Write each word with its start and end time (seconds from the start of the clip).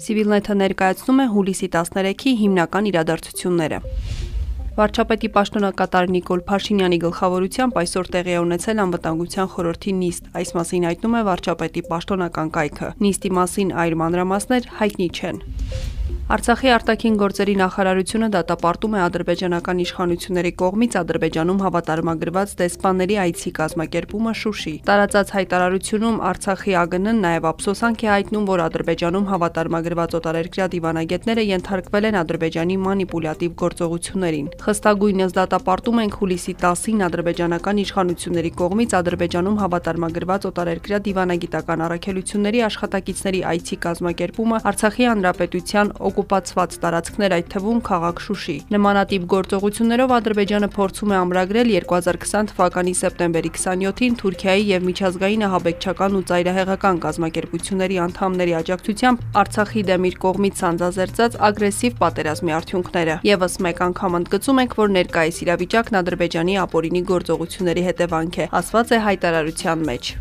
Civilnet-ը 0.00 0.54
ներկայացնում 0.56 1.18
է 1.20 1.24
հուլիսի 1.32 1.66
13-ի 1.74 2.30
հիմնական 2.40 2.86
իրադարձությունները։ 2.88 3.80
Վարչապետի 4.72 5.28
պաշտոնակատար 5.34 6.06
Նիկոլ 6.14 6.42
Փաշինյանի 6.48 6.98
գլխավորությամբ 7.02 7.76
այսօր 7.82 8.08
տեղի 8.14 8.36
ունեցել 8.40 8.80
անվտանգության 8.86 9.50
խորհրդի 9.52 9.92
նիստ։ 9.98 10.30
Այս 10.40 10.52
մասին 10.56 10.86
հայտնում 10.88 11.16
է 11.18 11.22
վարչապետի 11.28 11.82
պաշտոնական 11.92 12.52
կայքը։ 12.56 12.88
Նիստի 13.04 13.32
մասին 13.36 13.74
այլ 13.84 13.98
մանրամասներ 14.00 14.70
հայտնի 14.80 15.08
չեն։ 15.12 15.42
Արցախի 16.30 16.68
արտաքին 16.72 17.16
գործերի 17.18 17.54
նախարարությունը 17.58 18.26
դատապարտում 18.32 18.92
է 18.94 19.00
ադրբեջանական 19.04 19.80
իշխանությունների 19.82 20.52
կողմից 20.62 20.92
Ադրբեջանում 21.00 21.58
հավատարմագրված 21.62 22.52
դեսպանների 22.60 23.16
այցի 23.22 23.50
կազմակերպումը 23.58 24.32
Շուշի։ 24.42 24.74
Տարածած 24.86 25.32
հայտարարությունում 25.36 26.20
Արցախի 26.30 26.72
ԱԳՆ-ն 26.82 27.18
նաև 27.26 27.48
ափսոսանք 27.52 28.04
է 28.06 28.08
հայտնում, 28.12 28.46
որ 28.52 28.62
Ադրբեջանում 28.62 29.26
հավատարմագրված 29.32 30.16
օտարերկրյա 30.22 30.66
դիվանագետները 30.72 31.44
ենթարկվել 31.52 32.06
են 32.12 32.16
Ադրբեջանի 32.22 32.76
մանիպուլյատիվ 32.86 33.52
գործողություններին։ 33.62 34.46
Խստագույնս 34.62 35.36
դատապարտում 35.42 36.00
ենք 36.06 36.16
հուլիսի 36.22 36.54
10-ին 36.62 37.04
ադրբեջանական 37.10 37.82
իշխանությունների 37.82 38.52
կողմից 38.62 38.96
Ադրբեջանում 39.02 39.60
հավատարմագրված 39.66 40.48
օտարերկրյա 40.52 40.98
դիվանագիտական 41.02 41.84
առաքելությունների 41.90 42.64
աշխատակիցների 42.70 43.40
այցի 43.52 43.76
կազմակերպումը 43.82 44.62
Արցախի 44.72 45.04
հանրապետության 45.12 45.92
օկուպացված 46.12 46.74
տարածքներ, 46.82 47.34
այդ 47.38 47.46
թվում 47.52 47.78
քաղաք 47.88 48.18
Շուշի։ 48.22 48.56
Նմանատիպ 48.76 49.24
գործողություններով 49.32 50.12
Ադրբեջանը 50.16 50.68
փորձում 50.76 51.12
է 51.12 51.16
ամրագրել 51.22 51.72
2020 51.72 52.50
թվականի 52.52 52.94
սեպտեմբերի 53.00 53.50
27-ին 53.56 54.18
Թուրքիայի 54.22 54.64
եւ 54.68 54.86
միջազգային 54.88 55.44
ահաբեկչական 55.48 56.16
ու 56.20 56.24
ծայրահեղական 56.32 57.00
կազմակերպությունների 57.06 58.00
անդամների 58.06 58.56
աջակցությամբ 58.60 59.26
Արցախի 59.42 59.84
դեմ 59.92 60.08
իր 60.12 60.16
կողմից 60.26 60.62
սանձազերծած 60.62 61.38
ագրեսիվ 61.48 62.00
պատերազմի 62.02 62.56
արդյունքները։ 62.60 63.18
Եվս 63.32 63.54
մեկ 63.66 63.84
անգամ 63.88 64.18
ընդգծում 64.22 64.62
ենք, 64.62 64.76
որ 64.82 64.96
ներկայիս 64.98 65.38
իրավիճակն 65.46 66.00
Ադրբեջանի 66.02 66.58
ապօրինի 66.66 67.04
գործողությունների 67.12 67.86
հետևանք 67.92 68.42
է, 68.42 68.50
ասված 68.62 68.92
է 68.92 69.04
հայտարարության 69.08 69.88
մեջ։ 69.92 70.12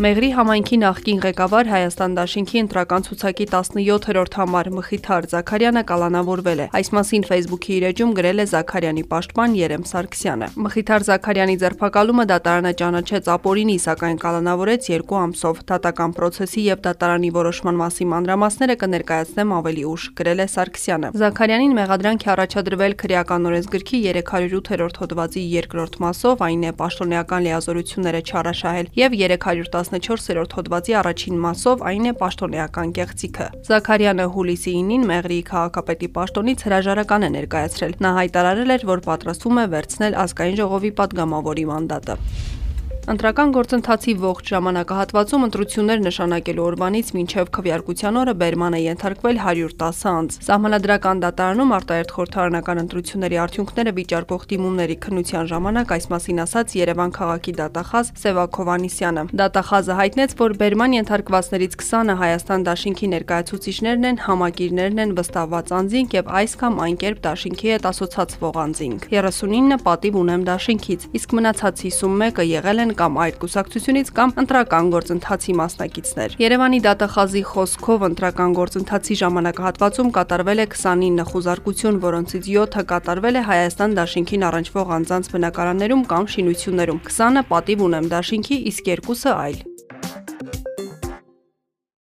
Մեղրի 0.00 0.28
համայնքի 0.32 0.76
նախկին 0.80 1.18
ղեկավար 1.20 1.68
Հայաստան 1.68 2.12
Դաշինքի 2.16 2.60
ընտրական 2.60 3.02
ցուցակի 3.04 3.46
17-րդ 3.50 4.36
համար 4.40 4.68
Մխիթար 4.72 5.26
Զաքարյանը 5.28 5.82
կալանավորվել 5.90 6.62
է։ 6.64 6.68
Այս 6.78 6.88
մասին 6.96 7.26
Facebook-ի 7.28 7.74
իր 7.76 7.84
էջում 7.90 8.14
գրել 8.16 8.40
է 8.40 8.46
Զաքարյանի 8.48 9.04
պաշտպան 9.10 9.56
Երեմ 9.60 9.84
Սարգսյանը։ 9.90 10.48
Մխիթար 10.64 11.04
Զաքարյանի 11.10 11.56
ձերբակալումը 11.60 12.24
դատարանը 12.30 12.72
ճանաչեց 12.80 13.28
ապօրինի, 13.36 13.76
սակայն 13.84 14.16
կալանավորեց 14.24 14.88
2 14.96 15.20
ամսով։ 15.20 15.60
Դատական 15.68 16.16
process-ի 16.16 16.64
եւ 16.70 16.80
դատարանի 16.88 17.30
որոշման 17.36 17.80
մասի 17.84 18.08
մանրամասները 18.16 18.78
կներկայացնեմ 18.80 19.54
ավելի 19.60 19.84
ուշ, 19.92 20.08
գրել 20.16 20.40
է 20.40 20.48
Սարգսյանը։ 20.56 21.12
Զաքարյանին 21.20 21.76
մեղադրանք 21.76 22.24
է 22.24 22.32
առաջադրվել 22.40 22.96
քրեական 23.04 23.50
օրենսգրքի 23.52 24.02
308-րդ 24.16 25.00
հոդվածի 25.04 25.44
երկրորդ 25.60 26.00
մասով, 26.08 26.44
այն 26.48 26.66
է 26.70 26.74
պաշտոնեական 26.80 27.46
լիազորությունները 27.50 28.24
չարաշահել 28.30 28.92
եւ 29.00 29.20
310 29.20 29.89
14-րդ 29.98 30.54
հոդվածի 30.58 30.94
առաջին 31.00 31.40
մասով 31.44 31.82
այն 31.90 32.06
է 32.10 32.12
պաշտոնեական 32.20 32.92
կեղծիքը։ 33.00 33.48
Զաքարյանը 33.70 34.26
հուլիսի 34.36 34.74
9-ին 34.78 35.08
Մեղրիի 35.10 35.42
քաղաքապետի 35.50 36.08
պաշտոնից 36.20 36.64
հրաժարական 36.70 37.26
է 37.26 37.32
ներկայացրել։ 37.40 37.98
Նա 38.06 38.14
հայտարարել 38.20 38.74
էր, 38.76 38.86
որ 38.94 39.04
պատրաստվում 39.10 39.60
է 39.60 39.66
վերցնել 39.74 40.18
ազգային 40.24 40.60
ժողովի 40.60 40.94
падգամավորի 41.00 41.66
մանդատը։ 41.74 42.18
Ընտրական 43.10 43.50
գործընթացի 43.50 44.12
ողջ 44.22 44.50
ժամանակահատվածում 44.52 45.44
ընտրություններ 45.46 46.02
նշանակելու 46.04 46.64
օրվանից 46.70 47.08
մինչև 47.16 47.48
քվեարկության 47.56 48.18
օրը 48.20 48.34
բերման 48.38 48.76
է 48.78 48.80
ենթարկվել 48.84 49.40
110 49.42 50.04
անձ։ 50.10 50.36
Սահմանադրական 50.46 51.22
դատարանում 51.24 51.74
արտահերթ 51.78 52.14
խորհրդարանական 52.14 52.80
ընտրությունների 52.84 53.40
արդյունքները 53.44 53.94
վիճարկող 53.98 54.44
դիմումների 54.52 54.96
քննության 55.02 55.50
ժամանակ 55.50 55.94
այս 55.96 56.06
մասին 56.14 56.38
ասաց 56.46 56.76
Երևան 56.78 57.10
քաղաքի 57.18 57.54
դատախազ 57.58 58.12
Սևակ 58.20 58.60
Հովանիսյանը։ 58.60 59.26
Դատախազը 59.42 59.98
հայտնեց, 59.98 60.30
որ 60.38 60.54
բերման 60.62 60.96
ենթարկվածներից 61.00 61.74
20-ը 61.82 62.16
Հայաստան 62.22 62.68
Դաշինքի 62.70 63.10
ներկայացուցիչներն 63.10 64.06
են, 64.06 64.22
համակիրներն 64.30 65.02
են 65.02 65.16
վստահված 65.18 65.74
անձինք 65.80 66.16
եւ 66.20 66.32
այս 66.38 66.56
կամ 66.62 66.80
այն 66.86 66.96
կերպ 67.02 67.20
Դաշինքի 67.26 67.74
հետ 67.74 67.90
ասոցացվող 67.90 68.62
անձինք։ 68.70 69.10
39-ը 69.10 69.78
պատիվ 69.90 70.20
ունեմ 70.20 70.46
Դաշինքից, 70.50 71.10
իսկ 71.20 71.36
մնացած 71.40 71.84
51-ը 71.90 72.48
եղել 72.50 72.84
են 72.84 72.94
կամ 73.00 73.18
այդ 73.24 73.38
կուսակցությունից 73.40 74.12
կամ 74.20 74.34
ընտրական 74.44 74.90
գործընթացի 74.94 75.54
մասնակիցներ։ 75.60 76.36
Երևանի 76.44 76.80
դատախազի 76.86 77.42
խոսքով 77.50 78.06
ընտրական 78.10 78.56
գործընթացի 78.60 79.18
ժամանակահատվածում 79.22 80.12
կատարվել 80.20 80.60
է 80.60 80.66
29 80.76 81.26
խուզարկություն, 81.32 82.00
որոնցից 82.04 82.52
7-ը 82.60 82.86
կատարվել 82.92 83.40
է 83.40 83.44
Հայաստան 83.50 83.98
Դաշինքին 84.00 84.46
առնչվող 84.50 84.94
անձանց 85.00 85.34
բնակարաններում 85.34 86.06
կամ 86.12 86.30
շինություններում, 86.36 87.02
20-ը 87.08 87.44
պատիվ 87.54 87.84
ունեմ 87.88 88.14
Դաշինքի, 88.14 88.62
իսկ 88.74 88.94
երկուսը 88.94 89.36
այլ։ 89.40 89.69